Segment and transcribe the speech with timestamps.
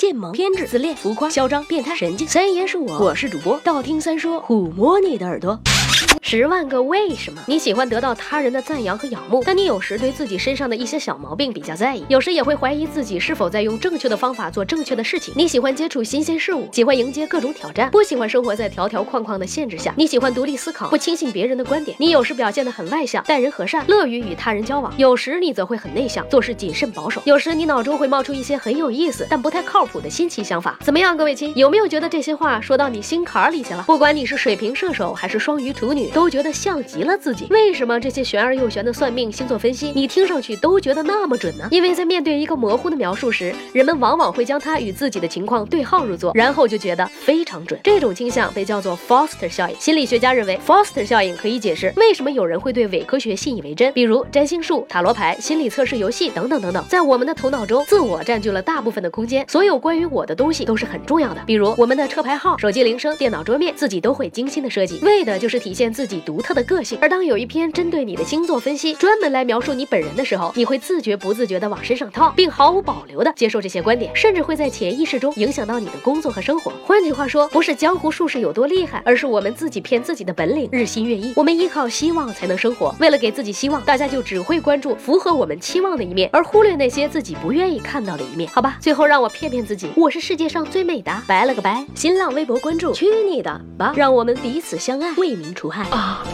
[0.00, 2.26] 贱萌、偏执、自恋、浮夸、嚣张、变态、神经。
[2.26, 5.60] 三爷是我，我是主播，道听三说，抚摸你的耳朵。
[6.32, 7.42] 十万个为什么？
[7.46, 15.34] 你喜欢得到他人的赞扬和仰慕，但你有时对自己身上的一些小毛病比较在意，有时也会怀疑自己是否在用正确的方法做正确的事情。
[15.36, 19.92] 你喜欢接触新鲜事物，喜欢迎接各种挑战，不喜欢生活在条条框框的限制下。
[19.96, 21.96] 你喜欢独立思考，不轻信别人的观点。
[21.98, 27.20] 你有时表现得很外向，待人和善，乐于与他人交往；有时你则会很内向，做事谨慎保守。
[27.24, 30.78] 有时你脑中会冒出一些很有意思但不太靠谱的新奇想法。
[30.84, 33.82] 怎么样，各位亲，有没有觉得这些话说到你心坎里去了？
[33.88, 37.00] 不管你是水瓶射手还是双鱼处女，都觉得像极。
[37.02, 41.66] 了自己，为什么这些玄而又玄的算命、星座分析，你听上去都觉得那么准呢？
[41.70, 47.80] 因为在面对一个模糊的描述时，人们往往会将它与自己的情况对号入座，然后就觉得非常准。
[47.82, 49.74] 这种倾向被叫做 Foster 效应。
[49.80, 56.84] 心理学家认为，Foster 效应可以解释为什么有人会对伪科学信以为真，比如占星术、塔罗牌、心理测试游戏等等等等。
[56.86, 66.98] 在我们的头脑中，自我占据了大部分的空间，所有关于我的东西都是很重要的，比如我们的车牌号、手机铃声、电脑桌面，自己都会精心的设计，为的就是体现自己己独特的个性。
[67.00, 76.72] 而当有一篇针对你的星座分析，专门来描述你本人的时候，你会自觉不自觉的往身上套，并毫无保留的接受这些观点，甚至会在潜意识中影响到你的工作和生活。
[76.84, 81.32] 换句话说，不是江湖术士有多厉害，而是我们自己骗自己的本领日新月异。
[81.36, 88.50] 我们依靠希望才能生活，为了给自己希望，大家就只会关注符合我们期望的一面，而忽略那些自己不愿意看到的一面。
[88.50, 91.84] 好吧，最后让我骗骗自己，我是世界上最美的，拜了个拜。
[91.94, 96.24] 新浪微博关注，去你的吧，让我们彼此相爱，为民除害啊。